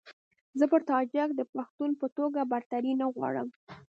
زه 0.59 0.65
پر 0.71 0.81
تاجک 0.89 1.29
د 1.35 1.41
پښتون 1.53 1.91
په 2.01 2.07
توګه 2.17 2.41
برتري 2.51 2.93
نه 3.01 3.07
غواړم. 3.15 3.47